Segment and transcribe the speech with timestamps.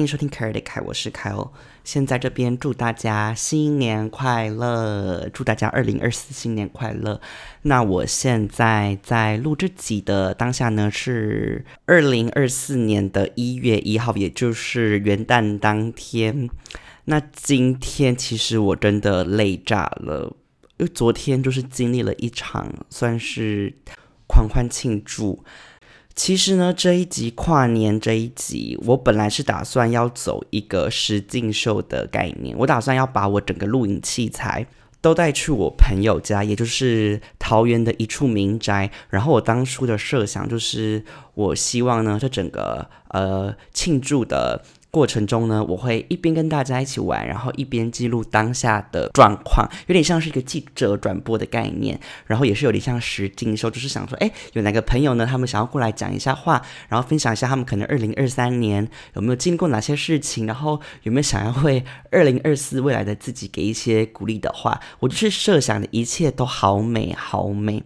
[0.00, 1.52] 欢迎收听凯尔的凯，我是凯欧。
[1.84, 7.20] 先在这边祝大家新年快乐，祝大家二零二四新年快乐。
[7.64, 16.48] 那我现在在录制集的当下呢，是二零二四年的一月一号，也就是元旦当天。
[17.04, 20.34] 那今天其实我真的累炸了，
[20.78, 23.74] 因为昨天就是经历了一场算是
[24.26, 25.44] 狂欢庆祝。
[26.14, 34.66] 其实呢，这一集跨年这一集，我本来是打算要走一个实境秀的概念，我打算要把我整个录影器材
[35.00, 38.90] 都带去我朋友家，也就是桃园的一处民宅。
[39.08, 44.62] 然后我当初的设想就是，我希望呢，这整个呃庆祝的。
[44.90, 55.24] 过程中呢，我会一边跟大家一起玩，然后一边记录当下的状况，有点像是一个记者转播的概念，然后也是有点像实境秀，就是想说，哎，有哪个朋友呢？
[55.24, 64.80] 他们想要过来讲一下话，然后分享一下他们可能二零二三年有没有经历过哪些事情，然后有没有想要为二零二四未来的自己给一些鼓励的话。
[64.98, 67.84] 我就是设想的一切都好美好美，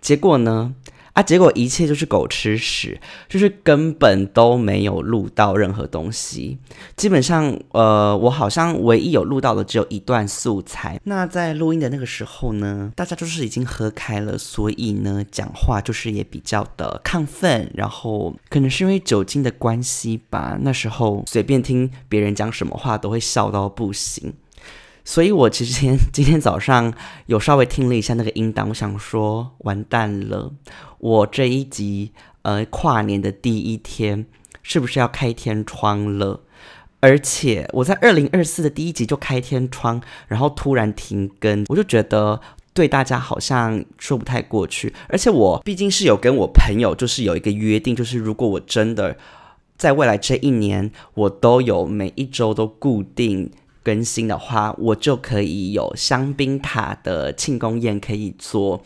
[0.00, 0.74] 结果呢？
[1.14, 1.22] 啊！
[1.22, 6.58] 结果一切就是狗吃屎，就是根本都没有录到任何东西。
[6.96, 10.98] 基本上，呃，我好像唯一有录到的只有一段素材。
[11.04, 17.70] 那在录音的那个时候呢，大家就是已经喝开了，所以呢，讲话就是也比较的亢奋。
[17.74, 24.32] 然后可能是因为酒精的关系吧，那时候随便听别人讲什么话都会笑到不行。
[25.04, 26.92] 所以我其实今 今天早上
[27.26, 30.52] 有稍微听了一下那个音档，我想说完蛋了，
[30.98, 34.26] 我这一集呃跨年的第一天
[34.62, 36.40] 是不是要开天窗了？
[37.00, 42.40] 而且我在二零二四的第一集就开天窗，然后突然停更，我就觉得
[42.72, 44.94] 对大家好像说不太过去。
[45.08, 49.16] 而且我毕竟是有跟我朋友就是有一个约定，就是如果我真的
[49.76, 53.50] 在未来这一年我都有每一周都固定。
[53.82, 58.82] 更新的话，我就可以有香槟塔的庆功宴可以做。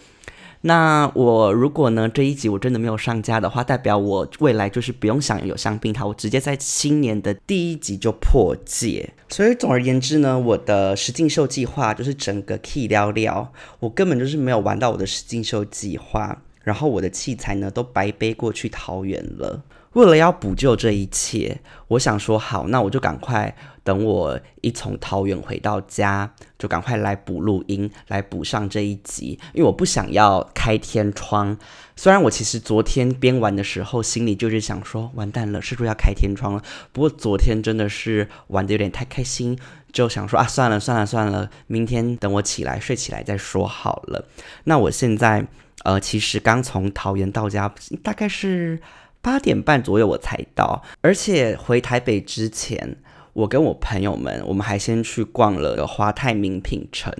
[0.62, 9.10] 那我如果呢这一集我真的没有上架的话，代表我未来就是不用想有香槟塔，我直接在新年的第一集就破戒。
[9.28, 19.62] 所以总而言之呢，我的实境秀计划就是整个 key 聊聊，我根本就是没有玩到我的实境秀计划，然后我的器材呢都白背过去桃园了。
[19.92, 29.38] 为了要补救这一切，我想说好，那我就赶快等我一从桃园回到家，就赶快来补录音，来补上这一集。
[29.54, 31.56] 因为我不想要开天窗。
[31.94, 36.62] 虽然我其实昨天边玩的时候，心里就是想说，完蛋了，是不是要开天窗了？
[36.91, 39.56] 不过昨天真的是玩的有点太开心，
[39.92, 44.26] 就想说啊，算了算了算了，明天等我起来睡起来再说好了。
[44.64, 45.46] 那我现在
[45.84, 48.80] 呃，其实刚从桃园到家，大概是。
[49.22, 52.96] 八点半左右我才到，而且回台北之前，
[53.36, 57.12] 我跟我朋友们，我们还先去逛了华泰名品城。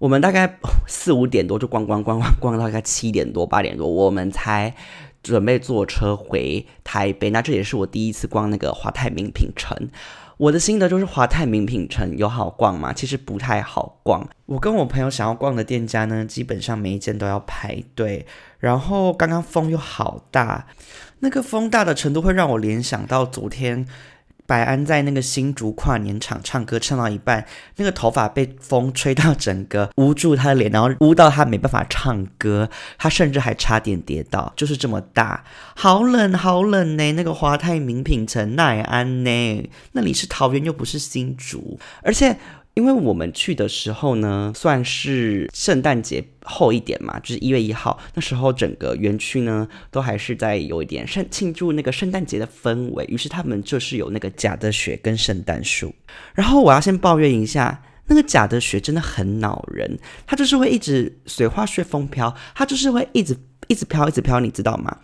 [0.00, 0.58] 我们大概
[0.88, 4.74] 四五点多就逛逛逛逛逛到大概七点多八点多，我们才
[5.22, 7.30] 准备坐车回台北。
[7.30, 9.88] 那这也是我第一次逛那个华泰名品城。
[10.36, 12.92] 我的心得就是华泰名品城有好逛吗？
[12.92, 14.28] 其实不太好逛。
[14.46, 18.26] 我跟我朋友想要逛的店家呢，基本上每一间都要排队。
[18.58, 20.66] 然后刚刚风又好大，
[21.20, 23.86] 那个风大的程度会让我联想到昨天。
[24.46, 27.44] 白安在那个新竹跨年场唱歌，唱到一半，
[27.76, 37.12] 那个头发被风吹到整个捂住他的脸，然后捂到他没办法唱歌，他甚至还差点跌倒，就是这么大，好冷好冷呢。
[37.12, 42.38] 那个华泰名品城奈安呢，那里是桃园又不是新竹，而且。
[42.76, 55.94] 因为我们去的时候呢，算是圣诞节后一点嘛，就是一月一号，那时候整个园区呢都还是在有一点圣庆祝那个圣诞节的氛围，于是他们就是有那个假的雪跟圣诞树。
[56.34, 63.34] 然后我要先抱怨一下，那个假的雪真的很恼人，它就是会一直随花随风飘，它就是会一直
[63.68, 64.98] 一直飘一直飘，你知道吗？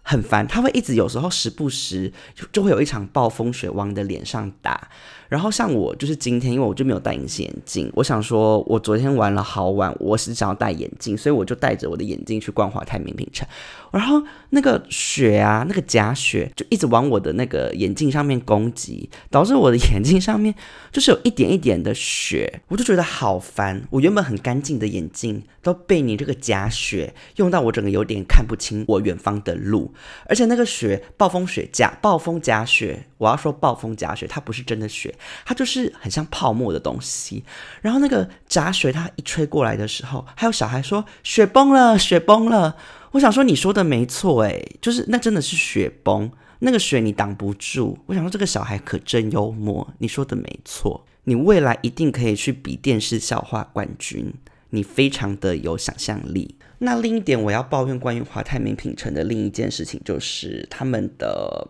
[0.00, 4.88] 很烦，它会一直有时候时不时就就会有一场暴风雪往你的脸上打。
[5.28, 13.46] 然后像我就是今天，因为我就没有戴隐形眼镜，我想说，我昨天玩了好晚，我是想要戴眼镜，所以我就戴着我的眼镜去逛华泰名品城。
[13.92, 20.54] 然后那个雪啊，那个假雪就一直往我的那个眼镜上面攻击，导致我的眼镜上面
[20.90, 23.82] 就是有一点一点的雪，我就觉得好烦。
[23.90, 29.92] 我原本很干净的眼镜都被你这个假雪用到，我整个有点看不清我远方的路。
[30.26, 35.14] 而且那个雪，暴风雪假暴风假雪，我要说暴风假雪，它不是真的雪。
[35.44, 37.44] 它就是很像泡沫的东西，
[37.80, 42.76] 然后那个杂水它一吹过来的时候，还有小孩说雪崩了，雪崩了。
[43.12, 47.98] 我想说你说的没错，诶，就是那真的是雪崩，那个雪你挡不住。
[48.06, 54.32] 我想说这个小孩可真幽默，你说的没错，你未来一定可以去比电视笑话冠军，
[54.70, 56.56] 你非常的有想象力。
[56.80, 61.66] 那另一点我要抱怨关于华泰名品城的另一件事情，就是他们的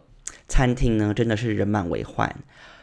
[0.49, 2.35] 餐厅呢真的是人满为患。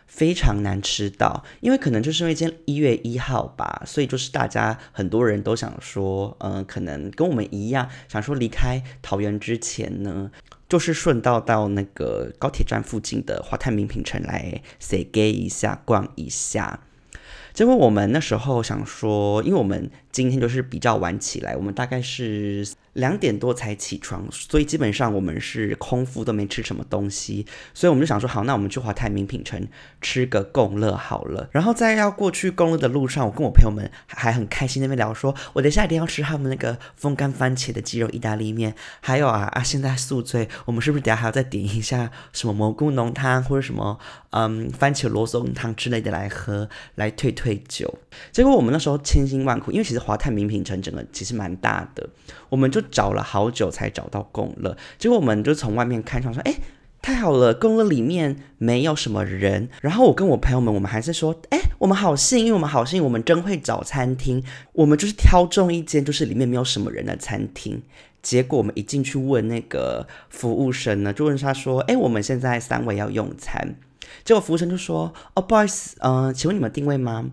[0.08, 10.32] 非常难吃到，因为可能就是因为今天一月一号吧，所以就是大家很多人都想说，嗯，可能跟我们一样，想说离开桃园之前呢，
[10.70, 16.80] 就是顺道到那个高铁站附近的华泰名品城来 say gay 一下，逛一下。
[17.54, 22.68] 结果我们那时候想说，因为我们今天就是比较晚起来，我们大概是。
[22.96, 29.68] 两点多才起床，所以基本上我们是空腹都没吃什么东西，所以我们就想说，好，那我们去华泰名品城
[30.02, 31.50] 吃个共乐好了。
[31.52, 44.00] 然后在要过去共乐的路上，我跟我朋友们还很开心那边聊说，我等下一定要吃他们那个风干番茄的鸡肉意大利面，还有啊啊，现在宿醉，我们是不是等下还要再点一下什么蘑菇浓汤或者什么
[44.36, 47.94] 嗯番茄罗宋汤之类的来喝，来退退酒。
[48.32, 52.10] 结果我们那时候千辛万苦，因为其实华泰名品城整个其实蛮大的，
[52.50, 52.82] 我们就。
[52.92, 56.56] 找了好久才找到共乐，结果我们就从外面看上说，哎，
[57.02, 59.68] 太好了，共乐里面没有什么人。
[59.82, 64.42] 然后我跟我朋友们，我们还是说，哎，我们好幸运，我们好幸运，我们真会找餐厅，
[64.72, 67.82] 我们就是挑中一间就是里面没有什么人的餐厅。
[68.22, 73.76] 结果我们一进去问那个服务生呢，就问他说，哎，我们现在三位要用餐。
[74.24, 77.30] 结果服务生就说，哦，不好意思，嗯，请问你们定位吗？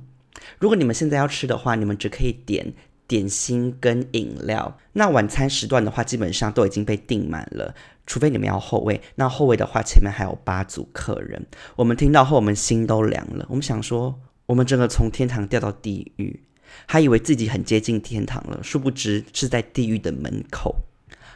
[0.59, 2.73] 如果你们现在要吃的话，你们只可以点。
[3.09, 7.75] 点心跟饮料，那晚餐时段的话，基本上都已经被订满了，
[8.07, 9.03] 除非你们要后位。
[9.17, 11.45] 那后位的话，前面还有八组客人。
[11.77, 13.45] 我们听到后，我们心都凉了。
[13.51, 16.43] 我们想说，我们真的从天堂掉到地狱，
[16.87, 20.77] 还以为自己很接近天堂了，殊不知是在地狱的门口。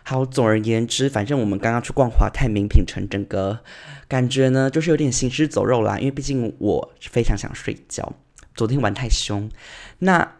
[0.09, 3.59] 好，总而言之，反正我们刚刚去逛华泰名品城，整个
[4.07, 5.99] 感觉呢，就是有点行尸走肉啦。
[5.99, 8.13] 因为毕竟我非常想睡觉，
[8.55, 9.51] 昨天玩太凶。
[9.99, 10.33] 那。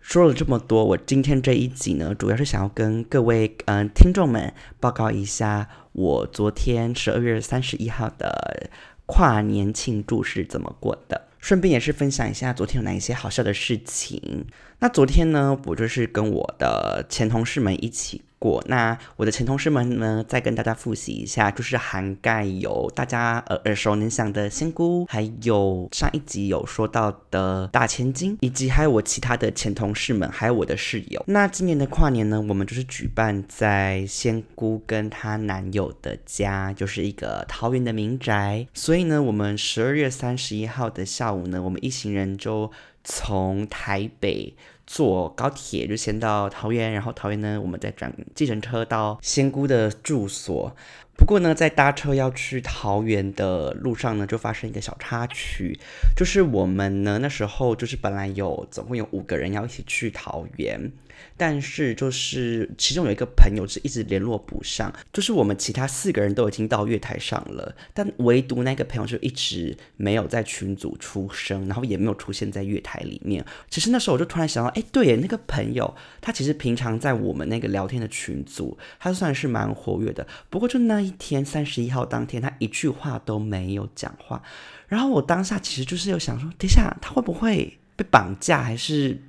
[0.00, 8.68] 说了这么多，我今天这一集呢，主要是想要跟各位嗯听众们报告一下，我昨天十二月三十一号的
[9.06, 14.44] 跨年庆祝是怎么过的，顺便也是分享一下昨天有哪一些好笑的事情。
[14.80, 18.22] 那昨天呢，我就是跟我的前同事们一起。
[18.42, 31.22] 过那我的前同事们呢，再跟大家复习一下，就是涵盖有大家耳耳熟能详的仙姑，还有上一集有说到的大千金，以及还有我其他的前同事们，还有我的室友。
[31.28, 38.66] 那今年的跨年呢，我们就是举办在仙姑跟她男友的家，就是一个桃园的民宅。
[38.74, 42.72] 所以呢，我们十二月三十一号的下午呢，我们一行人就
[43.04, 44.56] 从台北。
[44.92, 50.76] 坐高铁就先到桃园，然后桃园呢，我们再转计程车到仙姑的住所。
[51.16, 55.78] 不过呢，在搭车要去桃园的路上呢，就发生一个小插曲，
[56.14, 60.92] 就是我们呢那时候就是本来有总共有五个人要一起去桃园。
[61.36, 73.44] 但是就是其中有一个朋友是一直联络不上，就是我们其他四个人都已经到月台上了，但唯独那个朋友就一直没有在群组出声，然后也没有出现在月台里面。
[73.70, 80.26] 其实那时候我就突然想到，哎，对，那个朋友他其实平常在我们那个聊天的群组，他算是蛮活跃的。
[80.48, 84.42] 不过就那一天三十一号当天，他一句话都没有讲话。
[84.86, 89.20] 然后我当下其实就是有想说，等一下他会不会被绑架，还是？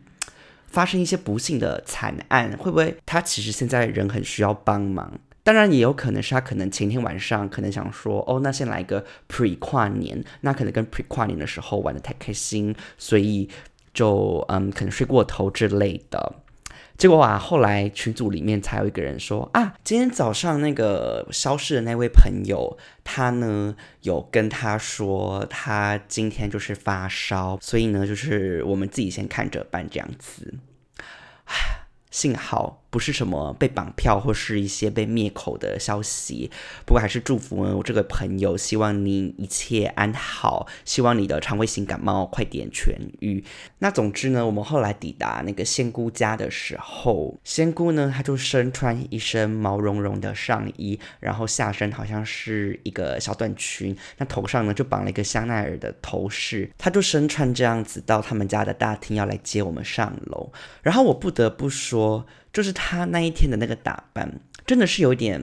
[0.73, 5.19] 发生一些不幸的惨案，会不会他其实现在人很需要帮忙？
[5.43, 13.47] 当然也有可能是他可能前天晚上可能想说，哦，那先来个 pre 跨年，那可能跟 pre 跨年的时候玩的太开心，所以
[13.93, 16.35] 就嗯可能睡过头之类的。
[16.97, 30.53] 结果啊，后来群组里面才有一个人说啊，今天早上那个消失的那位朋友，他呢有跟他说，他今天就是发烧，所以呢，就是我们自己先看着办这样子。
[32.11, 32.82] 幸好。
[32.93, 36.51] 不是什么被绑票或是一些被灭口的消息，
[36.85, 43.43] 不过还是祝福我这个朋友，希望你一切安好，希望你的肠胃型感冒快点痊愈。
[43.79, 60.51] 那总之呢，我们后来抵达那个仙姑家的时候，仙姑呢她就身穿一身毛茸茸的上衣，然后下身好像是一个小短裙，那头上呢就绑了一个香奈儿的头饰，她就身穿这样子到他们家的大厅要来接我们上楼。
[60.83, 62.27] 然后我不得不说。
[62.53, 65.41] 就是她那一天的那个打扮，真的是有点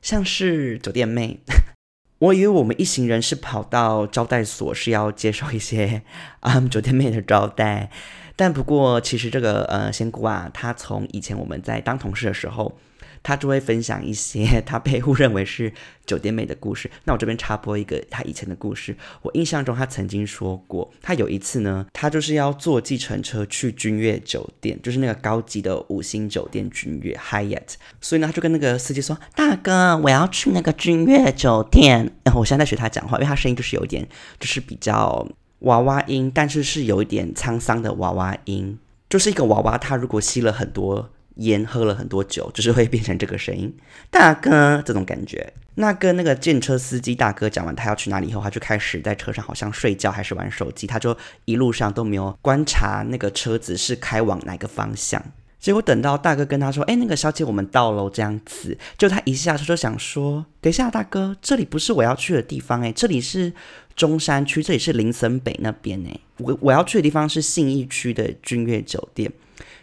[0.00, 1.40] 像是酒店妹。
[2.18, 6.00] 我以为我们一行人是跑到招待所是要接受一些
[6.40, 7.90] 啊 酒店妹的招待，
[8.36, 12.78] 但不过其实这个呃仙姑啊，她从以前我们在当同事的时候。
[13.26, 15.72] 他就会分享一些 他被误认为是
[16.06, 16.88] 酒店妹的故事。
[17.02, 18.96] 那我这边插播一个他以前的故事。
[19.22, 27.74] 我印象中他曾经说过，他有一次呢，他就是要坐计程车去君悦酒店，就是那个高级的五星酒店君悦 Hyatt。
[28.00, 35.26] 所以呢，他就跟那个司机说：“大哥，我要去那个君悦酒店。”然后我现在在学他讲话，因为他声音就是有一点，就是比较
[35.60, 38.78] 娃娃音，但是是有一点沧桑的娃娃音。
[39.08, 43.74] 就是一个娃娃，他如果吸了很多烟，喝了很多酒，就是会变成这个声音，
[44.10, 45.52] 大哥这种感觉。
[45.76, 55.22] 那跟那个电车司机大哥讲完他要去哪里以后，他就开始在车上好像睡觉还是玩手机，他就一路上都没有观察那个车子是开往哪个方向。
[55.58, 63.52] 结果等到大哥跟他说：“哎，那个小姐，我们到了。”这样子，就他一下车就想说：“等一下，大哥，这里不是我要去的地方，哎，这里是。”
[63.96, 66.10] 中山区，这里是林森北那边呢。
[66.36, 69.32] 我我要去的地方是信义区的君悦酒店。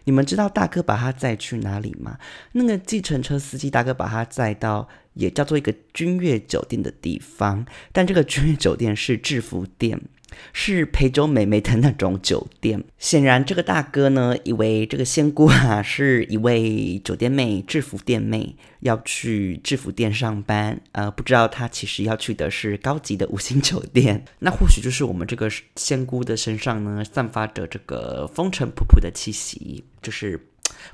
[0.05, 2.17] 你们知道大哥把他载去哪里吗？
[2.53, 10.01] 那个计程车司机大哥把他载到也叫做一个君悦酒店的地方，但这个君悦酒店是制服店。
[10.53, 12.83] 是陪酒美眉的那种酒店。
[12.97, 20.79] 显然，这个大哥呢，以为这个仙姑啊是一位酒店妹、制服店妹，要去制服店上班。
[20.93, 24.25] 呃，不知道他其实要去的是高级的五星酒店。
[24.39, 30.47] 那或许就是我们这个仙姑的身上呢，散发着这个风尘仆仆的气息，就是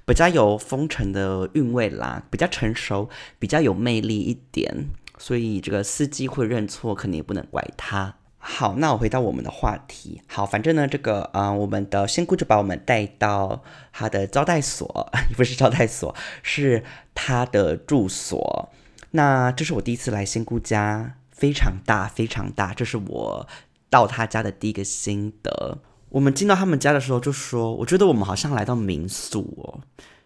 [0.06, 4.88] 比较有风尘的韵味啦，比较成熟，比较有魅力一点。
[5.18, 8.16] 所以这个司机会认错，肯定也不能怪他。
[8.42, 10.22] 好，那我回到我们的话题。
[10.26, 18.70] 好，反正呢，这个呃，我们的仙姑就把我们带到她的招待所， 不是招待所，是她的住所。
[19.12, 22.74] 那这是我第一次来仙姑家，非常大，非常大。
[22.74, 23.48] 这是我
[23.90, 25.80] 到他家的第一个心得。
[26.08, 29.82] 我们进到他们家的时候，就说，我觉得我们好像来到民宿哦，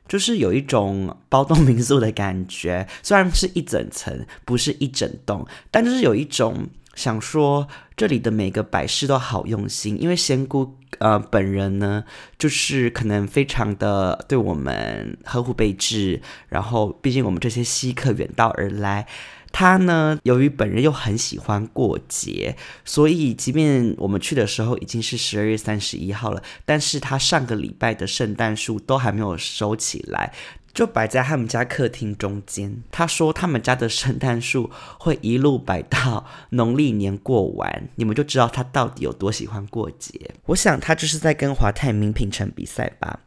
[0.07, 2.87] 就是有一种包栋民宿的感觉。
[3.01, 6.69] 虽然是一整层，不是一整栋，但就是有一种。
[6.95, 12.03] 想说这里的每个摆饰都好用心，因为仙姑呃本人呢，
[12.37, 19.07] 就是可能非常的对我们呵护备至，然后毕竟我们这些稀客远道而来，
[19.51, 30.33] 他呢由于本人又很喜欢过节，所以即便我们去的时候已经是十二月三十一号了，但是他上个礼拜的圣诞树都还没有收起来。
[30.73, 32.81] 就摆在他们家客厅中间。
[32.91, 40.31] 他说他们家的圣诞树会一路摆到农历年过完，你们就知道他到底有多喜欢过节。
[40.47, 43.19] 我想他就是在跟华泰名品城比赛吧，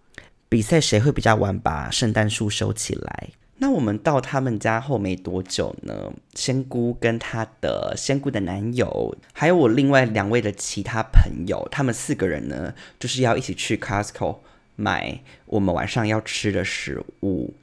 [0.48, 3.28] 比赛谁会比较晚把圣诞树收起来。
[3.58, 14.40] 那我们到他们家后没多久呢，仙姑跟她的仙姑的男友，还有我另外两位的其他朋友，他们四个人呢，就是要一起去 Costco。
[14.76, 17.54] 买我们晚上要吃的食物，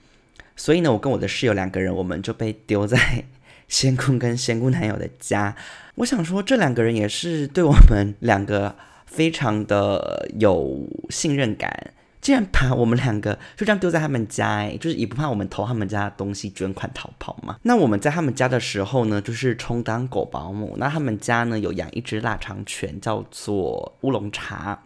[0.56, 3.24] 所以呢，我跟我的室友两个人，我们就被丢在
[3.68, 5.56] 仙姑跟仙姑男友的家。
[5.96, 17.58] 我想说，这两个人也是对我们两个非常的有信任感，竟然把我们两个就这样丢在他们家，哎，就是也不怕我们偷他们家的东西捐款逃跑嘛。
[17.62, 20.76] 那我们在他们家的时候呢，就是充当狗保姆。
[20.80, 24.84] 那他们家呢有养一只腊肠犬，叫做乌龙茶。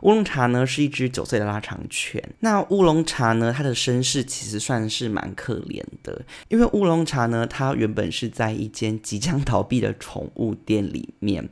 [0.00, 2.22] 乌龙茶呢是一只九岁的拉长犬。
[2.40, 11.48] 那乌龙茶呢，它的身世其实算是蛮可怜的，因为乌龙茶呢，它原本是在一间即将倒闭的宠物店里面，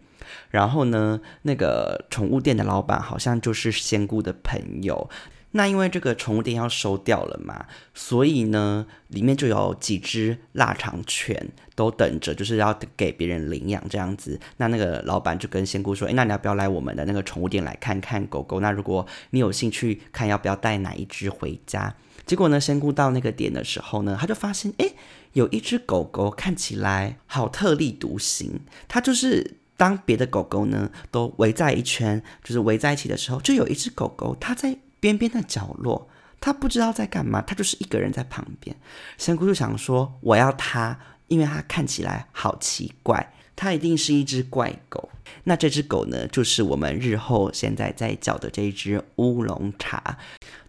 [0.50, 5.08] 然后呢，那个宠物店的老板好像就是仙姑的朋友。
[5.56, 14.38] 那因为这个宠物店要收掉了嘛，所以呢，里面就有几只腊肠犬都等着，就是要给别人领养这样子。
[14.58, 18.60] 那那个老板就跟仙姑说：“诶，那你要不要来我们的那个宠物店来看看狗狗？
[18.60, 21.94] 那如果你有兴趣看，要不要带哪一只回家？”
[22.26, 24.94] 结果呢，仙姑到那个点的时候呢，他就发现，诶，
[25.32, 28.60] 有一只狗狗看起来好特立独行。
[28.88, 34.76] 它就是当别的狗狗呢都围在一圈，就是围在一起的时候，就有一只狗狗它在。
[35.06, 36.08] 边边的角落，
[36.40, 38.74] 他不知道在干嘛，他就是一个人在旁边。
[39.16, 40.98] 仙姑就想说：“我要他，
[41.28, 45.08] 因为他看起来好奇怪，他一定是一只怪狗。”
[45.44, 50.18] 那这只狗呢，就是我们日后现在在叫的这一只乌龙茶。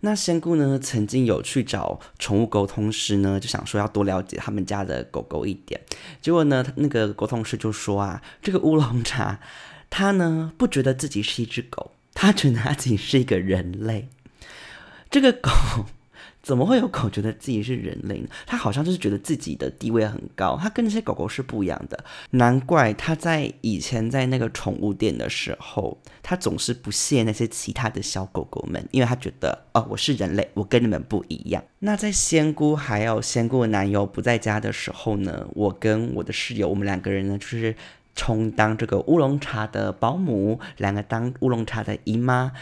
[0.02, 5.82] 那仙姑呢，曾经有去找宠物沟通师呢，就想说要多了解他们家的狗狗一点。
[6.22, 9.40] 结果呢，那个沟通师就说啊，这个乌龙茶，
[9.90, 14.08] 他呢不觉得自己是一只狗，他觉得他自己是一个人类。
[15.10, 15.50] 这个狗
[16.44, 18.30] 怎么会有狗觉得自己是人类呢？
[18.46, 22.02] 它好像就是觉得自己的地位很高，它跟那些狗狗是不一样的。
[22.32, 31.62] 难怪它在以前在那个宠物店的时候，它总是不屑那些其他的小狗狗们，因为它觉得哦，我是人类，我跟你们不一样。
[31.80, 37.76] 那在仙姑还有仙姑的男友不在家的时候呢，我跟我的室友，我们两个人呢，就是
[38.16, 42.54] 充当这个乌龙茶的保姆，两个当乌龙茶的姨妈。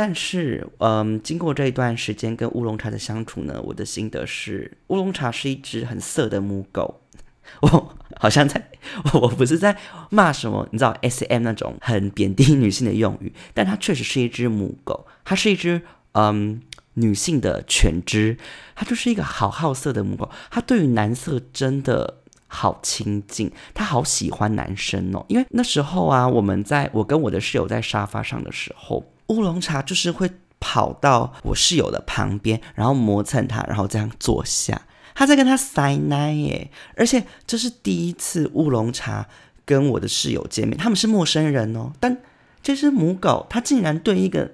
[0.00, 7.00] 但是，嗯，经过这一段时间跟乌龙茶的相处呢，我的心得是，乌龙茶是一只很色的母狗。
[7.62, 8.70] 我好像在，
[9.12, 9.76] 我不是在
[10.10, 16.62] 骂什么，你知道 S M 那种很贬低女性的用语，但它确实是一只母狗，它是一只嗯
[16.94, 18.38] 女性的犬只，
[18.76, 25.26] 它就是一个好好色的母狗，它对于男色真的好亲近，它好喜欢男生哦。
[25.26, 29.04] 因为那时候啊，我们在我跟我的室友在沙发上的时候。
[29.28, 30.30] 乌龙茶就是会
[30.60, 34.82] 跑到我室友的旁边，然后磨蹭他，然后这样坐下，
[35.14, 36.70] 他在跟他塞奶耶。
[36.96, 39.26] 而且这是第一次乌龙茶
[39.64, 41.92] 跟我的室友见面，他们是陌生人哦。
[42.00, 42.16] 但
[42.62, 44.50] 这只母狗，它竟然对一个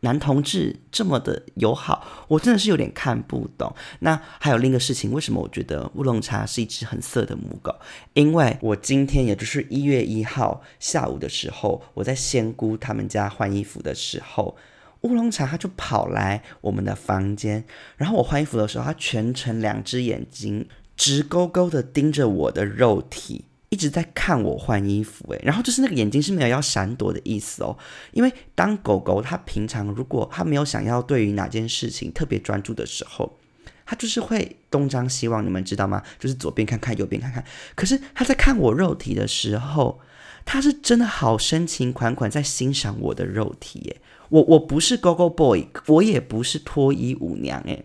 [0.00, 3.74] 男同志这么的友好，我真的是有点看不懂。
[4.00, 7.74] 那还有另一个事情，为什么我觉得乌龙茶是一只很色的母狗？
[8.12, 14.56] 因为我今天也就是一月一号下午的时候，我在仙姑他们家换衣服的时候，
[15.00, 17.64] 乌龙茶它就跑来我们的房间，
[17.96, 23.46] 然后我换衣服的时候，它全程两只眼睛直勾勾的盯着我的肉体。
[23.76, 27.76] 一直在看我换衣服，诶，然后就是那个眼睛是没有要闪躲的意思哦。
[28.12, 33.38] 因为当狗狗它平常如果它没有想要对于哪件事情特别专注的时候，
[33.84, 36.02] 它就是会东张西望，你们知道吗？
[36.18, 37.44] 就是左边看看，右边看看。
[37.74, 40.00] 可是它在看我肉体的时候，
[40.46, 44.00] 它是真的好深情款款在欣赏我的肉体，耶。
[44.30, 47.84] 我我不是 Go Go Boy，我也不是脱衣舞娘，诶。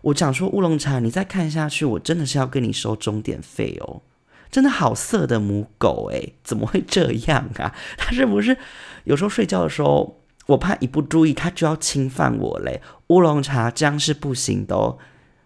[0.00, 4.00] 我讲说乌龙茶，你再看下去，我真的是要跟你收钟点费哦。
[4.50, 7.74] 真的好色的母狗诶，怎么会这样啊？
[7.96, 8.56] 它是不是
[9.04, 12.80] 有时候睡觉的时候，我怕一不注意，它就要侵犯我嘞？
[13.08, 14.96] 乌龙茶这样是不行的哦，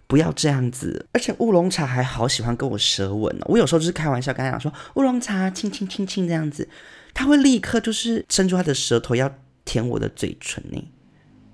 [0.07, 1.07] 不要这样子。
[1.13, 3.45] 而且乌龙茶还好喜欢跟我舌吻呢。
[3.49, 6.69] 我有时候就是开玩笑跟他讲说，乌龙茶亲亲亲亲这样子，
[7.15, 9.33] 他会立刻就是伸出他的舌头要
[9.65, 10.89] 舔我的嘴唇呢。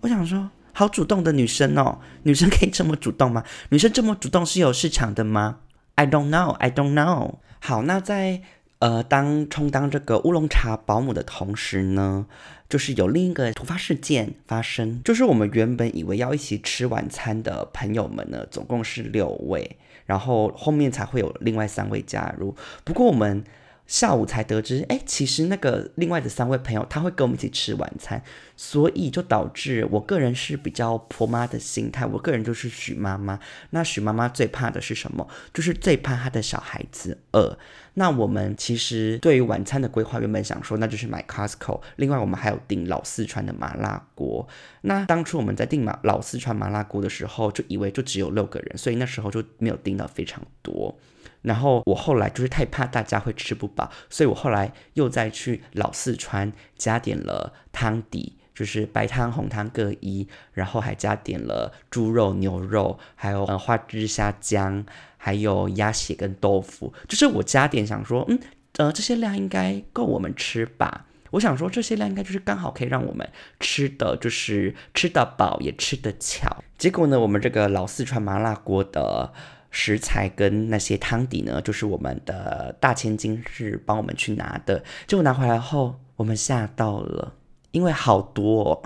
[0.01, 3.43] 我想说，好主动的女生哦，女生可以这么主动吗？
[3.71, 5.61] 女生这么主动是有市场的吗
[5.97, 7.35] ？I don't know, I don't know。
[7.59, 8.43] 好，那在
[8.79, 12.27] 呃当充当这个乌龙茶保姆的同时呢，
[12.69, 22.55] 就是有另一个突发事件发生，就是我们原本以为要一起吃晚餐的朋友们呢，总共是六位，然后后面才会有另外三位加入。
[22.85, 23.45] 不过我们。
[23.87, 28.21] 下午才得知，哎，其实那个另外的三位朋友他会跟我们一起吃晚餐，
[28.57, 32.05] 所以就导致我个人是比较婆妈的心态。
[32.05, 33.39] 我个人就是许妈妈，
[33.71, 35.29] 那许妈妈最怕的是什么？
[35.55, 37.57] 就是最怕她的小孩子饿。
[37.95, 44.47] 那我们其实对于晚餐的规划，原本想说那就是买 Costco，另外我们还有订老四川的麻辣锅。
[44.83, 50.99] 那当初我们在订麻老四川麻辣锅的时候，就以为就只有六个人，所以那时候就没有订到非常多。
[51.47, 64.85] 然后我后来就是太怕大家会吃不饱，所以我后来又再去老四川加点了汤底，就是白汤红汤各一，然后还加点了猪肉牛肉，还有呃花枝虾姜，
[65.17, 68.41] 还有鸭血跟豆腐，就是我加点想说，嗯
[68.79, 71.07] 呃这些量应该够我们吃吧？
[71.31, 73.29] 我想说这些量应该就是刚好可以让我们
[73.61, 76.65] 吃的就是吃得饱也吃得巧。
[76.77, 79.33] 结果呢，我们这个老四川麻辣锅的。
[79.79, 84.83] 食材跟那些汤底呢，就是我们的大千金是帮我们去拿的。
[85.07, 87.35] 结果拿回来后，我们吓到了，
[87.73, 88.83] 因为好多，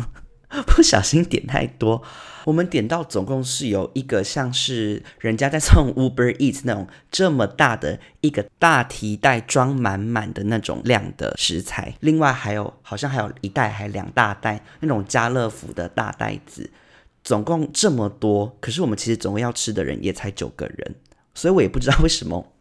[0.50, 2.02] 哦不小心点太多。
[2.44, 16.68] 我们点到总共是有一个像是人家在送 Uber Eats 那种这么大的一个大提袋装满满的那种量的食材，另外还有好像还有一袋还两大袋那种家乐福的大袋子。
[17.22, 20.96] 总共这么多，可是我们其实总共要吃的人也才九个人，
[21.34, 22.52] 所以我也不知道为什么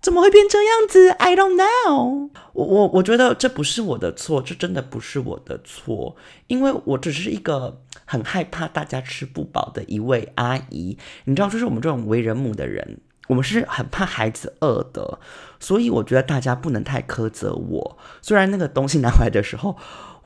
[0.00, 1.10] 怎么会变这样子。
[1.10, 2.30] I don't know。
[2.52, 6.16] 我我我觉得这不是我的错，这真的不是我的错，
[6.48, 10.98] 因为我只是一个很害怕大家吃不饱的一位阿姨。
[11.24, 15.18] 你知道，就是我们这种为人母的人，我们是很怕孩子饿的，
[15.60, 17.98] 所以我觉得大家不能太苛责我。
[18.20, 19.76] 虽然那个东西拿回来的时候。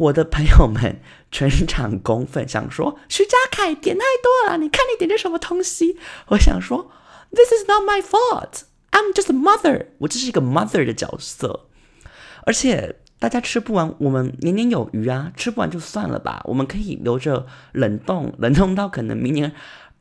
[0.03, 5.97] 我的朋友们全场公愤，想说徐佳凯点太多了，你看你点的什么东西？
[6.29, 6.91] 我想说
[7.31, 8.63] ，This is not my fault.
[8.91, 9.87] I'm just a mother.
[9.99, 11.67] 我只是一个 mother 的角色，
[12.45, 19.53] 而且大家吃不完，我们年年有余啊，吃不完就算了吧，我们可以留着冷冻，冷冻到可能明年。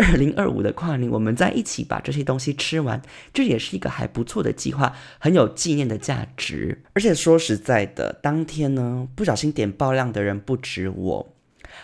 [0.01, 3.01] 二零二五的跨年，我们在一起把这些东西吃完，
[3.33, 6.83] 这也是一个还不错的计划，很有纪念的价值。
[6.93, 11.30] 而且说实在的，当天呢，不小心点爆量的人不止我。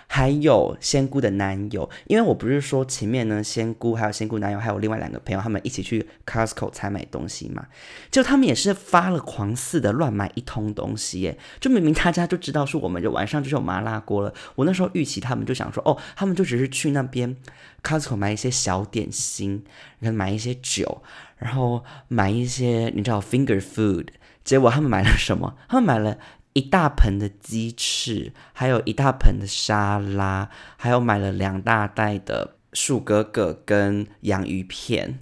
[0.07, 7.65] 还有仙姑的男友，因为我不是说前面呢，仙姑还有仙姑男友，还有另外两个朋友，他们一起去 Costco 采买东西嘛，
[8.09, 17.35] 就他们也是发了狂似的乱买一通东西耶，就明明大家就知道说我们就晚上就是有麻辣锅了，我那时候预期他们就想说，哦，他们就只是去那边
[17.83, 19.63] Costco 买一些小点心，
[19.99, 21.01] 然后买一些酒，
[21.37, 24.07] 然后买一些你知道 finger food，
[24.43, 25.55] 结果他们买了什么？
[25.69, 26.17] 他们买了。
[26.57, 35.19] 一大盆的鸡翅，还有一大盆的沙拉，还有买了两大袋的树格格跟洋芋片，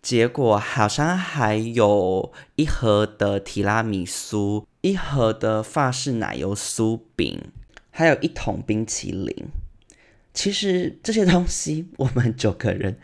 [0.00, 7.42] 结果好像还有一盒的提拉米苏，一盒的法式奶油酥饼，
[7.90, 9.48] 还有一桶冰淇淋。
[10.32, 13.00] 其实这些东西我们九个人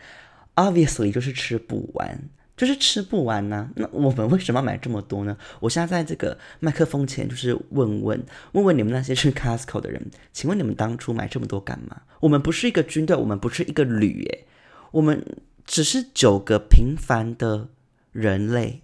[0.55, 2.29] ，obviously 就是吃不完。
[2.63, 5.35] 就是吃不完呢，那我们为什么要买这么多呢？
[5.59, 12.03] 我现在在这个麦克风前，就是问问问问你们那些去 Costco 的人，请问你们当初买这么多干嘛？
[12.21, 14.45] 我们不是一个军队，我们不是一个旅，耶，
[14.91, 15.21] 我们
[15.65, 17.67] 只是九个平凡的
[18.13, 18.81] 人类。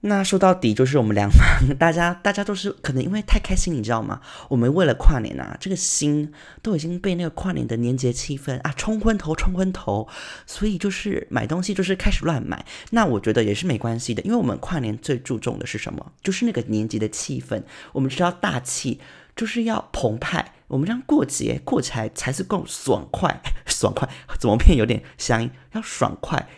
[0.00, 1.40] 那说到底就是我们两方，
[1.76, 4.20] 大家大家都是可能因为太开心，你知道吗？
[4.48, 6.32] 我们为了跨年啊，这个心
[6.62, 10.06] 都已经被那个跨年的年节气氛啊冲昏头，冲昏头，
[10.46, 12.64] 所以就是买东西就是开始乱买。
[12.90, 16.12] 那我觉得也是没关系的，因为我们跨年最注重的是什么？
[16.22, 17.60] 就是那个年节的气氛。
[17.92, 19.00] 我们知道大气
[19.34, 24.08] 就是要澎湃，我们这样过节过起来才是够爽快， 爽快
[24.38, 25.50] 怎么变有点乡音？
[25.72, 26.48] 要爽快。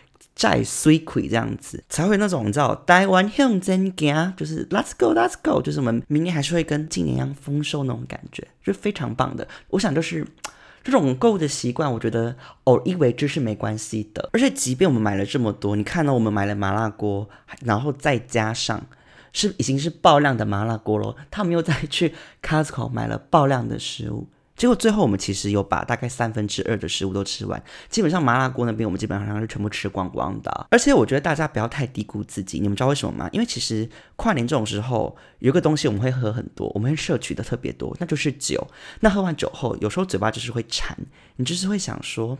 [0.41, 9.47] 再水亏这样子，才会那种你知道台湾向前行，就是 Let's go Let's go，就是我们明年还是会跟今年一样丰收那种感觉，就非常棒的。
[9.69, 10.25] 我想就是
[10.83, 14.31] 这种购物的习惯，我觉得偶一为之是没关系的。
[14.33, 17.29] 而且即便我们买了这么多，你看到我们买了麻辣锅，
[17.63, 18.83] 然后再加上
[19.31, 24.27] 是已经是爆量的麻辣锅了，他们又再去 Costco 买了爆量的食物。
[24.61, 30.67] 结果最后我们其实有把大概三分之二的食物都吃完，基本上麻辣锅那边我们基本上是全部吃光光的。
[30.69, 33.27] 而且我觉得大家不要太低估自己，你们知道为什么吗？
[33.33, 38.67] 因为其实跨年这种时候有个东西我们会喝很多，我们会摄取的特别多，那就是酒。
[38.99, 40.95] 那喝完酒后，有时候嘴巴就是会馋，
[41.37, 42.37] 你就是会想说，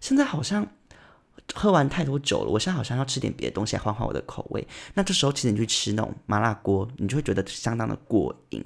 [0.00, 0.66] 现在好像
[1.52, 4.66] 喝完太多酒了，我现在好像要吃点别的东西来换换我的口味。
[4.94, 8.64] 那这时候其实你去吃那种麻辣锅，你就会觉得相当的过瘾。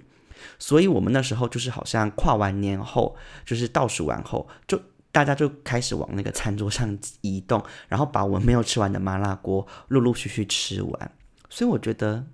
[0.58, 11.12] 所以，我们那时候就是好像跨完年后，就是倒数完后，就大家就开始往那个餐桌上移动，然后把我们没有吃完的麻辣锅陆陆续续吃完。
[11.48, 12.26] 所以，我觉得。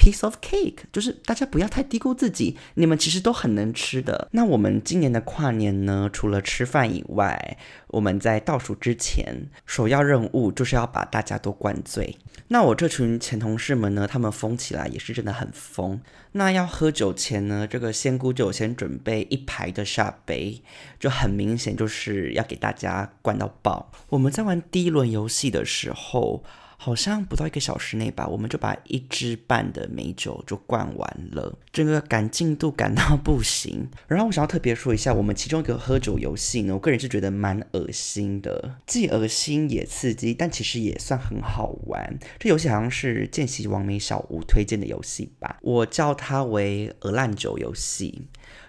[0.00, 4.28] Piece of cake，就是大家不要太低估自己，你们其实都很能吃的。
[4.32, 7.58] 那我们今年的跨年呢，除了吃饭以外，
[7.88, 12.16] 我们在倒数之前，首要任务就是要把大家都灌醉。
[12.48, 16.00] 那我这群前同事们呢，他们疯起来也是真的很疯。
[16.32, 20.62] 那要喝酒前呢，这个仙姑就先准备一排的下杯，
[20.98, 23.92] 就很明显就是要给大家灌到爆。
[24.08, 26.42] 我们在玩第一轮游戏的时候。
[26.82, 33.86] 好像不到一个小时内吧，我们就把一支半的美酒就灌完了，整个赶进度赶到不行。
[34.08, 42.18] 然后我想要特别说一下，我们其中一个喝酒游戏呢，我个人是觉得蛮恶心的，既恶心也刺激，但其实也算很好玩。
[42.38, 48.22] 这游戏好像是见习王美小吴推荐的游戏吧，我叫它为鹅烂酒游戏，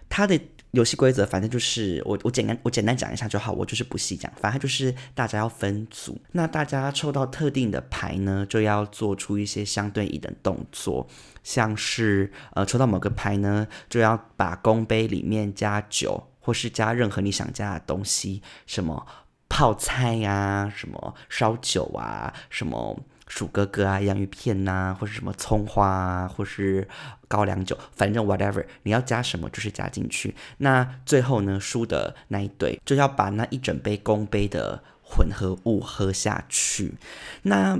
[0.10, 0.38] 它的。
[0.72, 4.32] 游戏规则反正就是我我简单我简单讲一下就好，我就是不细讲。
[4.38, 11.08] 反正就是大家要分组，那大家抽到特定的牌呢，就要做出一些相对应的动作，
[11.44, 19.06] 像是呃抽到某个牌呢，就要把公杯里面加酒，或是加任何你想加的东西，什么
[19.50, 23.00] 泡菜呀，什么烧酒啊，什么。
[23.28, 26.86] 薯哥哥啊，洋芋片呐，或是什么葱花啊，或是
[27.32, 30.36] 高粱酒，反正 whatever，你要加什么就是加进去。
[30.58, 36.96] 那最后呢，输的那一堆就要把那一整杯公杯的混合物喝下去。
[37.44, 37.80] 那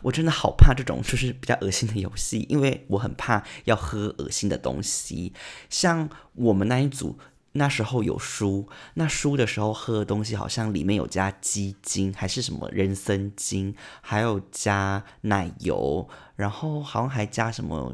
[0.00, 5.34] 我真的好怕这种就是比较恶心的游戏，因为我很怕要喝恶心的东西。
[5.68, 7.18] 像我们那一组。
[7.52, 17.92] 那时候有输，那输的时候喝的东西好像里面有加鸡精，还是什么人参精，还有加奶油，然后好像还加什么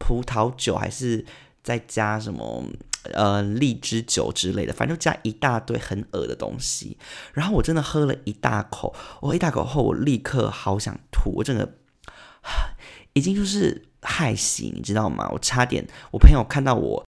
[0.00, 1.24] 葡萄酒，还是
[1.62, 2.64] 再加什么
[3.12, 6.98] 呃荔枝酒之类的，反正就加一大堆很恶的东西。
[7.32, 11.76] 然后我真的喝了一大口，我一大口后我立刻好想吐，我真的
[13.12, 15.28] 已经就是害喜，你知道吗？
[15.32, 17.04] 我差点，我朋友看到我。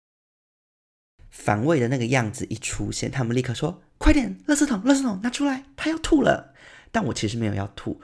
[1.31, 6.52] 反胃的那个样子一出现，他们立刻说：“快点，垃圾桶，垃圾桶拿出来，他要吐了。”
[6.92, 8.02] 但我其实没有要吐。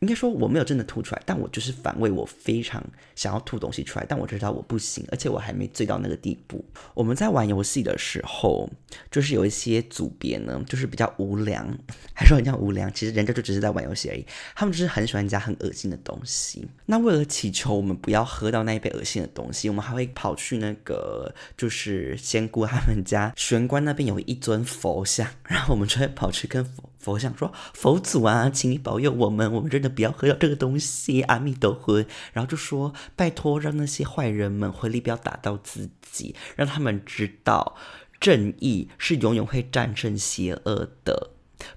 [0.00, 2.82] 应该说我没有真的吐出来，但我就是反胃，我非常
[3.16, 6.64] 想要吐东西出来，但我知道我不行，而且我还没醉到那个地步。
[6.94, 8.70] 我们在玩游戏的时候，
[9.10, 11.66] 就是有一些组别呢，就是比较无良，
[12.14, 14.24] 还说人家无良，其实人家就只是在玩游戏而已。
[14.54, 16.64] 他们就是很喜欢加很恶心的东西。
[16.86, 26.87] 那为了祈求我们不要喝到那一杯恶心的东西，我们还会跑去那个就是仙姑他们家玄关那边有一尊佛像，然后我们就会跑去跟佛。
[27.08, 32.04] 佛像说：“佛祖啊，请你保佑我们，我们真的不要喝到这个东西。”阿弥陀佛。
[32.32, 37.76] 然后就说：“拜托，让那些坏人们回力不要打到自己，让他们知道
[38.20, 41.30] 正义是永远会战胜邪恶的，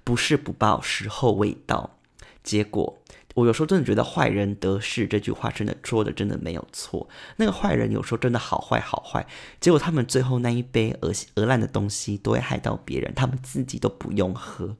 [0.03, 1.97] 不是不报，时候未到。”
[2.43, 3.01] 结果
[3.35, 7.07] 我有时候真的觉得“坏人得势”这句话真的说的真的没有错。
[7.37, 9.25] 那个坏人有时候真的好坏好坏，
[9.59, 14.75] 结果他们最后那一杯恶恶烂的东西都会害到别人，他们自己都不用喝。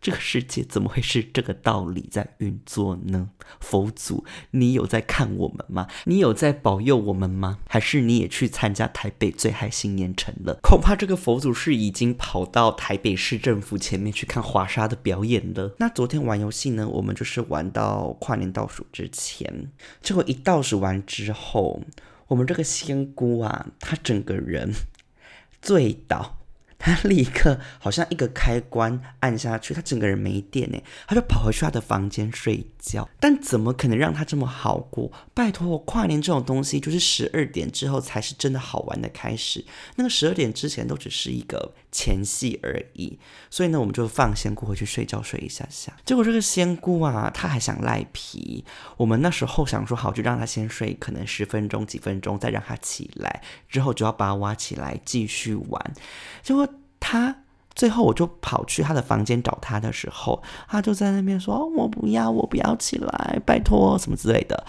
[0.00, 3.30] 这个世界怎么会是这个道理在运作呢？
[3.60, 5.88] 佛祖，你有在看我们吗？
[6.04, 7.58] 你有在保佑我们吗？
[7.68, 10.58] 还是你也去参加台北最嗨新年城了？
[10.62, 15.74] 恐怕这个佛祖是已经跑到台北市政府前面去看华沙的表演了。
[15.78, 16.88] 那昨天玩游戏呢？
[16.88, 21.82] 我们就是玩到跨年倒数之前，结果一倒数完之后，
[22.28, 24.72] 我们这个仙姑啊，她整个人
[25.60, 26.38] 醉倒。
[26.78, 33.08] 他立刻好像一个开关按下去，他整个人没电呢，他就跑回去他的房间睡觉。
[33.18, 35.10] 但怎么可能让他这么好过？
[35.34, 39.64] 拜托，我跨年这种东西就是十二点之后才是真的好玩的开始，
[39.96, 43.18] 那个十二点之前都只是一个前戏而已。
[43.50, 45.92] 所以呢，我们就放仙姑回去睡觉睡一下下。
[46.04, 48.64] 结果这个仙姑啊，他还想赖皮。
[48.96, 55.94] 我们那时候想说好，就让他先睡，可能十分钟、几分钟，再让他起来，之后就要把他挖起来继续玩。
[56.42, 56.68] 结果。
[56.98, 57.44] 他
[57.76, 64.64] 最后，我就跑去他的房间找他的时候，他就在那边说：“我不要，我不要起来，拜托什么之类的。”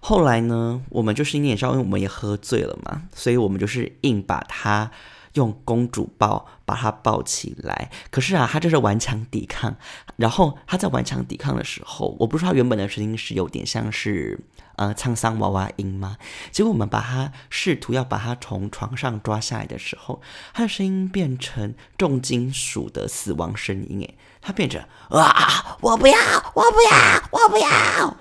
[0.00, 4.90] 后来呢，我们就是你也知道，因为我们也喝醉了嘛，所以我们就是硬把他
[5.36, 7.90] 用公主抱把他抱起来。
[8.10, 9.76] 可是啊，他就是顽强抵抗。
[10.16, 14.40] 然后他在顽强抵抗的时候，我不知道他原本的声音是有点像是。
[14.76, 16.18] 呃，沧桑娃娃音吗？
[16.52, 20.20] 结果我们把他试图要把他从床上抓下来的时候，
[20.52, 26.14] 他的声音变成重金属的死亡声音，诶，他变成啊，我不要，
[26.52, 28.16] 我不要，我不要。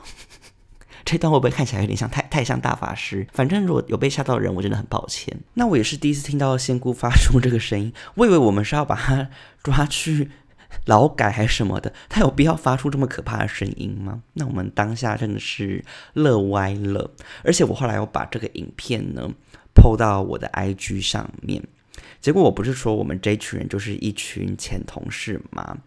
[1.06, 3.26] 这段会不会看起来有点像太太像大法师？
[3.32, 5.38] 反正如果有被吓到的人，我真的很抱歉。
[5.54, 9.30] 那我也是第一次听到仙姑发出这个声音，我以为我们是要把他
[9.64, 10.32] 抓去。
[10.88, 14.22] 劳改还是什么的，他有必要发出这么可怕的声音吗？
[14.34, 17.12] 那我们当下真的是乐歪了，
[17.46, 19.32] 而且我后来又把这个影片呢
[19.74, 21.64] 抛到我的 IG 上面。
[22.20, 25.78] 结果我不是说我们这群人就是一群前同事吗？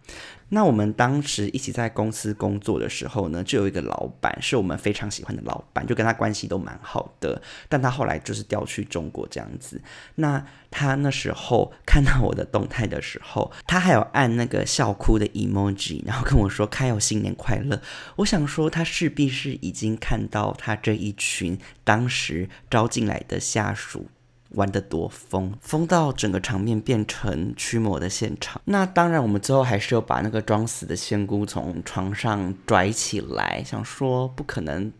[0.49, 7.41] 那我们当时一起在公司工作的时候呢，就有一个老板是我们非常喜欢的老板，就跟他关系都蛮好的。
[7.67, 9.81] 但他后来就是调去中国这样子。
[10.15, 17.81] 那他那时候看到我的动态的时候，他还有按那个笑哭的 emoji，然后跟我说“开有新年快乐”。
[18.17, 24.07] 我想说，他势必是已经看到他这一群当时招进来的下属。
[24.51, 28.59] 玩得多疯，疯到整个场面变成驱魔的现场。
[28.65, 34.91] 那当然，我们最后还是要把那个装死的仙姑从床上拽起来，想说不可能，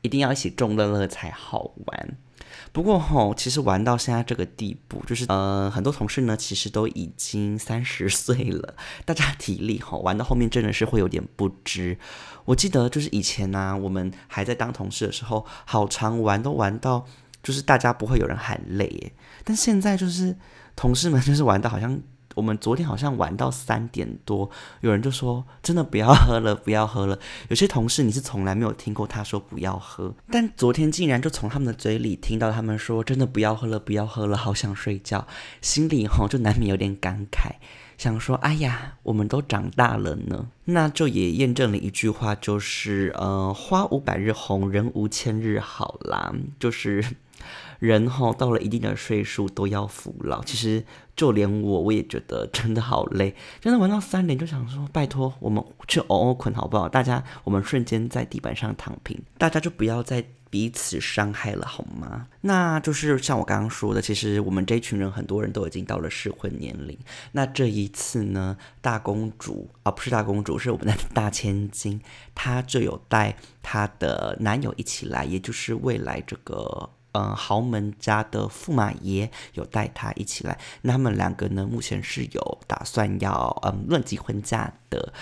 [0.00, 2.16] 一定要一起众乐乐才好玩。
[2.72, 11.98] 不过吼，其实玩到现在这个地步，就是呃，很多同事呢，其实都已经三十岁了，大家体力吼，玩到后面真的是会有点不支。
[12.46, 17.06] 我记得就是以前呢，我们还在当同事的时候，好长玩都玩到。
[17.44, 19.12] 就是大家不会有人喊累耶，
[19.44, 20.34] 但现在就是
[20.74, 22.00] 同事们就是玩到好像
[22.34, 27.16] 我们昨天好像玩到三点多，有人就说真的不要喝了，不要喝了。
[27.48, 35.24] 有些同事你是从来没有听过他说不要喝，但昨天竟然就从他们的嘴里听到他们说真的不要喝了，不要喝了，好想睡觉，
[35.60, 37.52] 心里吼就难免有点感慨，
[37.96, 40.48] 想说哎呀，我们都长大了呢。
[40.64, 47.04] 那就也验证了一句话，就是呃，花无百日红，人无千日好啦，就是。
[47.84, 50.82] 人哈到了一定的岁数都要服老，其实
[51.14, 56.88] 就连我我也觉得真的好累，真的玩到三点就想说拜托我们去偶偶捆好不好？
[56.88, 62.26] 大家我们瞬间在地板上躺平，大家就不要再彼此伤害了好吗？
[62.40, 66.96] 那就是像我刚刚说的，其实我们这群人很多人都已经到了适婚年龄。
[67.32, 72.00] 那这一次呢，大公主啊不是大公主，是我们的大千金，
[72.34, 76.88] 她就有带她的男友一起来，也就是未来这个。
[77.14, 80.58] 嗯豪门家的驸马爷有带他一起来。
[80.82, 85.12] 那他们两个呢，目前是有打算要嗯论及婚嫁的。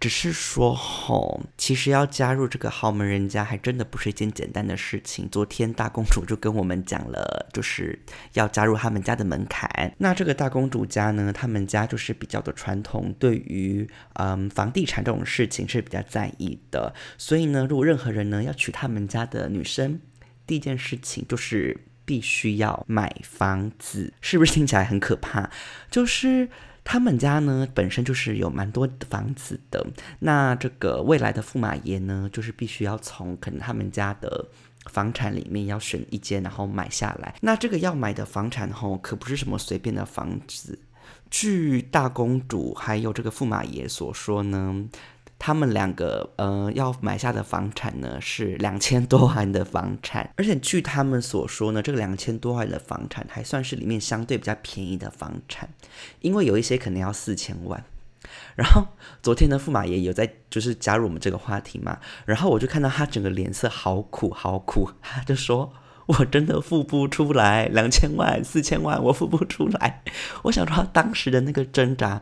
[0.00, 5.28] 只是说吼，其实要加入这个豪门人家，还真的不是一件简单的事情。
[5.28, 9.94] 昨天大公主就跟我们讲了，就是要加入他们家的门槛。
[9.98, 16.94] 那这个大公主家呢，他们家就是比较的传统，对于嗯房地产这种事情是比较在意的。
[17.18, 20.00] 所以呢，如果任何人呢要娶他们家的女生，
[20.50, 25.48] 第一件事情就是必须要买房子，是不是听起来很可怕？
[25.88, 26.48] 就是。
[26.82, 29.86] 他们家呢本身就是有蛮多的房子的，
[30.20, 34.48] 那这个未来的驸马爷呢，就是必须要从可能他们家的
[34.86, 37.34] 房产里面要选一间，然后买下来。
[37.42, 40.80] 那这个要买的房产吼，可不是什么随便的房子。
[41.30, 44.88] 据大公主还有这个驸马爷所说呢。
[45.42, 55.70] 他们两个呃要买下的房产呢是两千多万的房产， 而且据他们所说呢，这个两千多万的房产还算是里面相对比较便宜的房产，
[56.20, 57.82] 因为有一些可能要四千万。
[58.54, 58.86] 然后
[59.22, 65.72] 昨天的驸马爷有在就是加入我们这个话题嘛，然后我就看到他整个脸色好苦好苦， 他就说
[66.04, 70.02] 我真的付不出来两千万四千万，我付不出来。
[70.42, 72.20] 我想说当时的那个挣扎。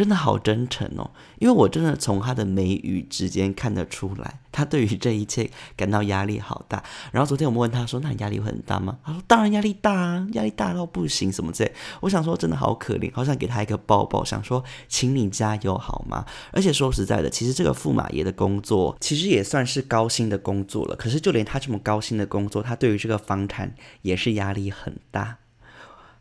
[0.00, 1.10] 真的好真诚哦，
[1.40, 6.82] 因为我真的从他的眉宇之间看得出来，他对于这一切感到压力好大。
[7.12, 16.24] 然后昨天我们问他说：“那你压力会很大吗？”他说：“当然压力大啊，压力大到不行，什么之类。”我想说真的好可怜，好想给他一个抱抱，想说请你加油好吗？
[16.50, 20.96] 而且说实在的，其实这个驸马爷的工作其实也算是高薪的工作了。
[20.96, 25.36] 可是就连他这么高薪的工作，他对于这个房产也是压力很大，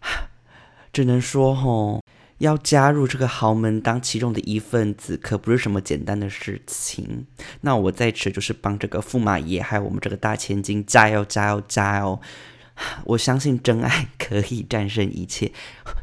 [0.92, 2.02] 只能说吼。
[2.40, 7.28] 要加入这个豪门当其中的一份子，可不是什么简单的事情。
[7.62, 12.20] 那我在此就是帮这个驸马爷还有我们这个大千金加油加油加油！
[13.06, 15.52] 我相信真爱可以战胜一切。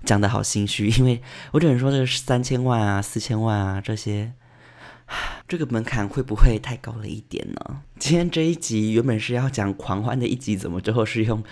[0.05, 1.21] 讲的好心虚，因为
[1.53, 4.33] 我只能说这个三千万啊、四千万啊这些。
[5.49, 7.83] 这个门槛会不会太高了一点呢？
[8.01, 11.43] 今天这一集原本是要讲狂欢的一集，怎么最后是用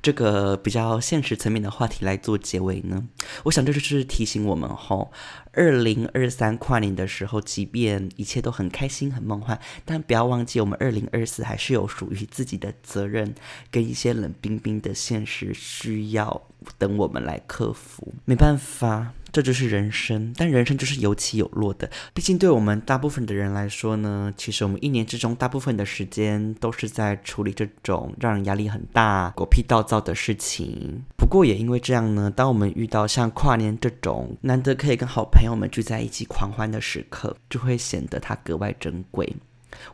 [0.00, 3.08] 这个比较现实层面的话题来做结尾呢？
[3.42, 5.10] 我想这就是提醒我们吼，
[5.52, 13.34] 二零二三跨年的时候，即便一切都很开心、很梦幻，但不要忘记我们二零二四还是有属于自己的责任
[13.72, 16.40] 跟一些冷冰冰的现实需要
[16.78, 18.14] 等我们来克服。
[18.24, 19.12] 没办法。
[19.32, 21.88] 这就是人生，但人生就是有起有落的。
[22.12, 31.02] 毕竟，对我们大部分的人人来说呢，其实我们一年之中大部分的时间都是在处理这种让人压力很大、狗屁倒灶的事情。
[31.16, 39.34] 不过，也因为这样呢，当我们遇到像跨年这种难得可以跟好朋友们聚在一起狂欢的时刻，就会显得它格外珍贵。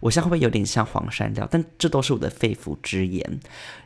[0.01, 1.47] 我像会不会有点像黄山料？
[1.51, 3.41] 但这都是我的肺腑之言，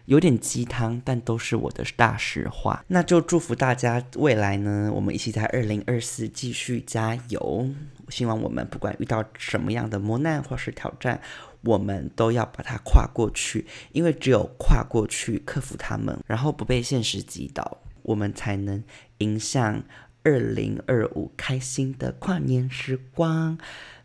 [0.07, 2.85] 有点鸡汤，但都是我的大实话。
[2.89, 7.69] 那就祝福大家未来呢，我们一起在二零二四继续加油。
[8.09, 11.21] 希望我们不管遇到什么样的磨难或是挑战，
[11.63, 13.67] 我们都要把它跨过去。
[13.93, 18.83] 因为只有跨过去，克服他们，然后不被现实击倒，我们才能
[19.19, 19.83] 迎向。
[20.23, 23.57] 二零二五开心的跨年时光，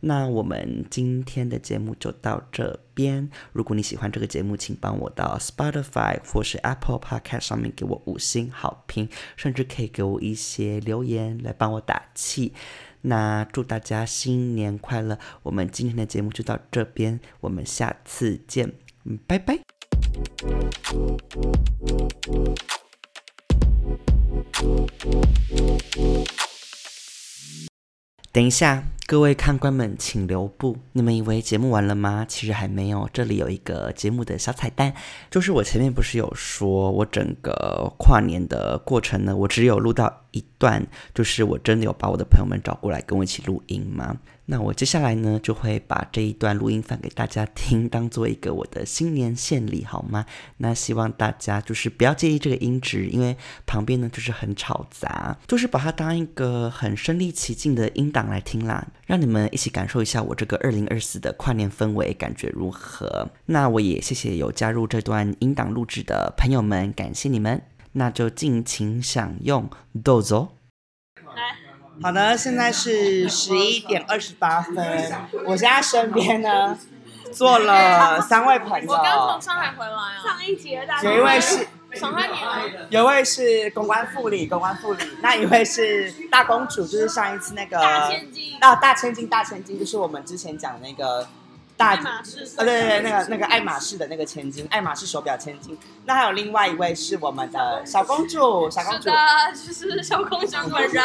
[0.08, 3.28] 那我们今天的节目就到这边。
[3.52, 12.54] 如果你喜欢这个节目，请帮我到 Spotify 或是 Apple Podcast 上面给我五星好评，甚至可以给我一些留言来帮我打气。
[13.02, 15.18] 那祝大家新年快乐！
[15.42, 18.74] 我们今天的节目就到这边，我们下次见，
[19.26, 19.58] 拜拜。
[28.32, 30.80] 等一下，各位看官们，请留步。
[30.94, 32.26] 你们以为节目完了吗？
[32.28, 33.08] 其实还没有。
[33.14, 34.96] 这里有一个节目的小彩蛋，
[35.30, 44.18] 就是我前面不是有说，我整个跨年的过程呢，我只有录到一段，就是我真的有把我的朋友们找过来跟我一起录音吗？
[44.48, 50.26] 那我接下来呢，就会把这一段录音放给大家听，当做一个我的新年献礼，好吗？
[50.58, 53.38] 那希望大家就是不要介意这个音质，因为
[53.68, 63.30] 旁边呢就是很吵杂，就是把它当一个很身临其境的音档来听啦，让你们一起感受一下我这个二零二四的跨年氛围，感觉如何？
[63.46, 67.62] 那我也谢谢有加入这段音档录制的朋友们，感谢你们，
[67.94, 69.70] 那就尽情享用，
[70.04, 70.50] 豆走。
[72.02, 74.76] 好的，现在是十一点二十八分。
[75.46, 76.78] 我现在身边呢
[77.32, 78.92] 坐了三位朋友。
[78.92, 80.24] 我刚从上海回来啊。
[80.24, 80.94] 上一节的。
[81.04, 81.68] 有一位是
[82.90, 85.04] 有一位是公关副理，公关副理。
[85.22, 88.58] 那一位是大公主，就是上一次那个大千金。
[88.60, 91.28] 啊，大千金，大千金，就是我们之前讲那个
[91.78, 95.78] 大爱马仕啊，对对对，那个那个爱马仕的那个千金，爱马仕手表千金。
[96.06, 99.02] 那还有另外一位是我们的小公主，小公主。
[99.02, 99.18] 是的，
[99.54, 101.04] 就是小公主本人。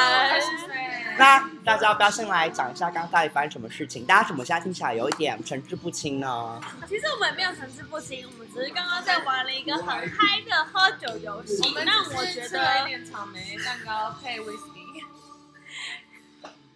[1.21, 4.07] 那大家要不要先来讲一下刚刚到底发生什么事情？
[4.07, 6.59] 大家怎么现在听起来有一点神志不清呢？
[6.89, 11.75] 其实我们也没有神志不清，我们只是刚刚在玩了一个很嗨的喝酒游戏。
[11.85, 14.81] 那我觉吃了一得点草莓蛋糕配威士忌。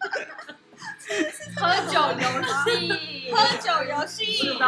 [1.56, 2.28] 喝酒游
[2.64, 4.58] 戏，喝酒游戏是的，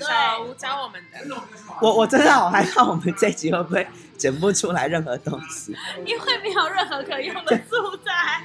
[0.00, 0.06] 小
[0.40, 0.40] 对。
[0.44, 1.36] 吴教我们的，
[1.80, 3.86] 我我真的好害怕，我们这集会不会
[4.18, 5.76] 剪不出来任何东西？
[6.04, 8.42] 因为没有任何可用的素材。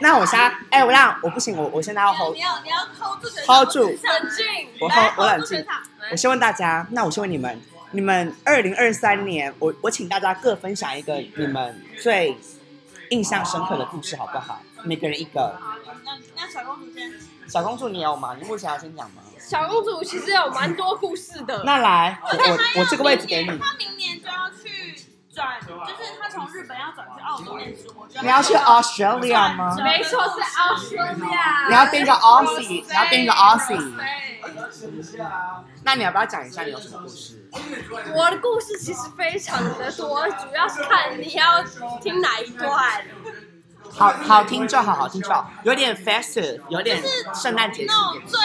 [0.00, 2.40] 那我现在，哎、我让我不行，我我现在要 hold 你。
[2.40, 4.46] 要你要 hold 住全 hold 住冷静，
[4.80, 5.66] 我来 hold- 我冷静。
[6.10, 7.60] 我先问大家，那我先问你们，
[7.90, 12.38] 你们二零二三年，我我请大家各分享一个你们最
[13.10, 14.60] 印象深刻的故事，好不好？
[14.84, 15.58] 每个人一个。
[16.04, 17.12] 那那小公主先。
[17.48, 18.34] 小公主，你有吗？
[18.40, 19.22] 你目前要先讲吗？
[19.38, 21.62] 小公主其实有蛮多故事的。
[21.64, 23.50] 那来，我我我这个位置给你。
[25.36, 27.94] 转，就是他从日本要转去澳洲念书。
[27.94, 29.76] 我觉得你要去 Australia 吗？
[29.84, 31.68] 没错，是 Australia。
[31.68, 33.92] 你要变个 Aussie，你要变个 Aussie。
[35.84, 37.48] 那你要不要讲一下你有什么故事？
[38.14, 41.62] 我的故事其实非常的多，主要是看你要
[42.00, 43.04] 听哪一段。
[43.96, 47.02] 好好听就好，好听就好，有点 festive，有点
[47.34, 48.22] 圣诞节气那种。
[48.26, 48.38] 最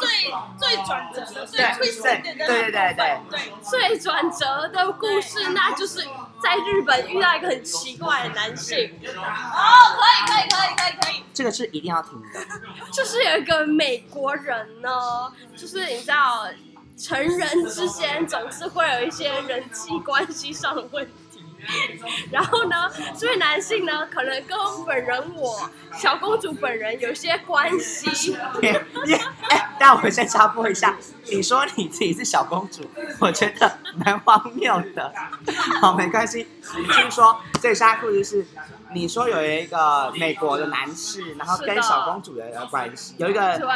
[0.00, 6.00] 最最转折的、最对 twist 对的那对对对对最转折的故事，那就是
[6.42, 8.98] 在日本遇到一个很奇怪的男性。
[9.06, 11.24] 哦，可以可以可以可以可以。
[11.34, 12.40] 这个是一定要听的。
[12.92, 14.90] 就是有一个美国人呢，
[15.56, 16.46] 就是你知道，
[16.96, 21.12] 成人之间总是会有一些人际关系上的问题。
[22.30, 24.56] 然后呢，这位男性呢，可能跟
[24.86, 28.36] 本人我小公主本人有些关系。
[29.50, 30.96] 哎，但我先插播一下，
[31.30, 32.88] 你说你自己是小公主，
[33.20, 35.12] 我觉得蛮荒谬的。
[35.80, 36.46] 好，没关系，
[36.76, 37.40] 你继续说。
[37.60, 38.46] 这下故事是，
[38.92, 43.68] 你说有一个美国的男士，然后跟小公主的关系有一个对，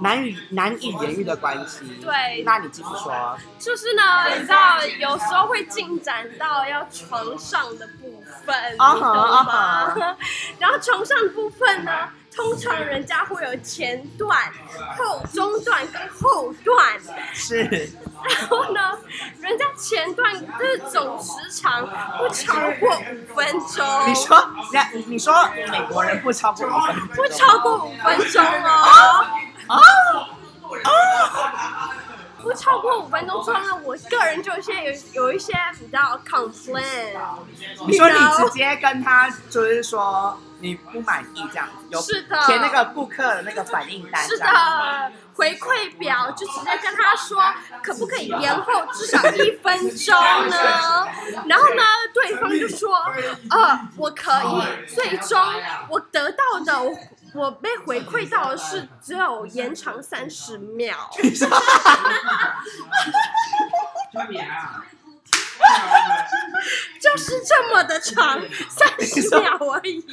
[0.00, 1.84] 难以难以言喻的关系。
[2.00, 3.36] 对那你继续说。
[3.58, 4.02] 就是呢，
[4.34, 10.16] 你知道，有时候会进展到要床上的部分，你啊懂哈吗啊
[10.58, 14.50] 然后床上的部分呢，通常人家会有前段、
[14.98, 16.98] 后中段跟后段。
[17.32, 17.62] 是，
[18.24, 18.98] 然后呢，
[19.40, 24.50] 人家前段就是总时长不超过五分钟，你说，
[24.92, 29.26] 你你说美国人不超过五分钟，不超过五分钟哦。
[29.68, 29.78] 啊？
[32.42, 37.16] 不超过五分钟之后呢，我个人就有一些有有一些比较 complain，
[37.86, 47.38] 你说你直接跟他就是说你不满意这样子，有是的填那个顾客的那个反应单，是这样的，回馈表就直接跟他说，
[47.82, 50.14] 可不可以延后至少一分钟
[50.48, 51.06] 呢？
[51.46, 51.82] 然后呢，
[52.14, 52.96] 对方就说，
[53.50, 54.64] 呃，我可以。
[54.94, 55.38] 最终
[55.90, 56.96] 我得到的，我
[57.34, 61.10] 我被回馈到的是只有延长三十秒。
[67.00, 70.04] 就是这么的长， 三十秒而已。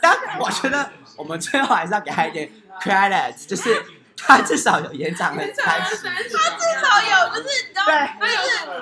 [0.00, 2.50] 但我觉得我们最后还是要给他一点
[2.80, 3.84] credit，就是
[4.26, 5.96] 他至少有延长了三十。
[6.08, 8.40] 他至少有，就是你知道，对他有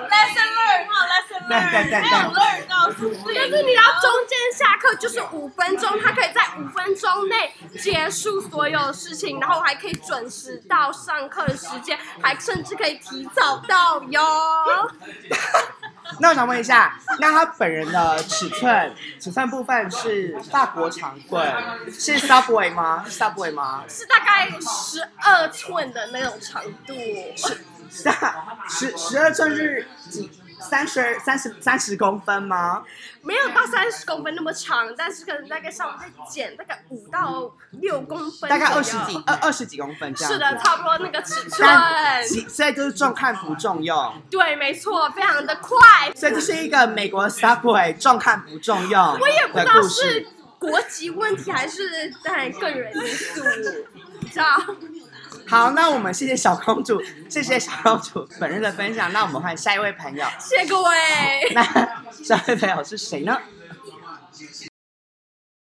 [0.09, 3.19] lesson learn，还有 lesson 对对对 learn，还有 learn 到是不是？
[3.35, 14.21] 但是你要中间下课就是五分钟，他可以在五分钟内结束所有事情，然后还可以准时到上课的时间，还甚至可以提早到哟。
[16.19, 21.51] 那我想问一下，那他本人的尺寸，尺寸部分是法国长棍，
[21.91, 23.03] 是 Subway 吗？
[23.07, 23.83] 是 Subway 吗？
[23.87, 26.93] 是大概十二寸的那种长度，
[27.89, 30.29] 是啊，十十二寸是几？
[30.59, 32.83] 三十三十三十公分吗？
[33.21, 40.33] 没有到三十公分那么长，但是可能大概稍微再减大概五到六公分，大概二十几，二二十几公分这样。
[40.33, 41.67] 是的，差不多那个尺寸。
[42.49, 46.11] 所以就是重看不重用，对，没错，非常的快。
[46.15, 50.27] 所以这是一个美国 Subway 重看不重用我也不知道是。
[50.57, 53.43] 国籍问题还是在个人因素，
[54.21, 54.57] 你知道？
[55.47, 59.11] 好，那我们谢谢小公主，谢谢小公主本人的分享。
[59.13, 60.89] 那我们换下一位朋友，谢谢各位。
[61.53, 61.63] 那
[62.23, 63.37] 下一位朋友是谁呢？